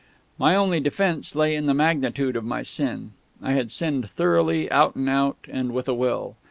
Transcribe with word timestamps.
My 0.39 0.55
only 0.55 0.79
defence 0.79 1.35
lay 1.35 1.55
in 1.55 1.67
the 1.67 1.75
magnitude 1.75 2.35
of 2.35 2.43
my 2.43 2.63
sin. 2.63 3.11
I 3.39 3.51
had 3.51 3.69
sinned 3.69 4.09
thoroughly, 4.09 4.67
out 4.71 4.95
and 4.95 5.07
out, 5.07 5.37
and 5.47 5.73
with 5.73 5.87
a 5.87 5.93
will. 5.93 6.37